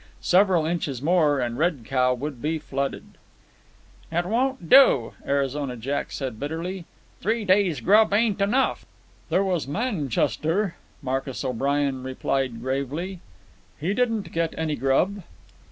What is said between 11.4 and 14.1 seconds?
O'Brien replied gravely. "He